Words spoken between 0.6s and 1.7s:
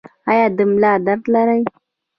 ملا درد لرئ؟